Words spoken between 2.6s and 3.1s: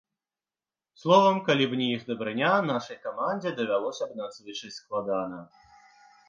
нашай